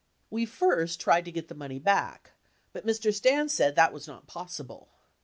[0.31, 2.31] We first tried to get the money back,
[2.73, 3.13] but Mr.
[3.13, 4.89] Stans said that was not possible.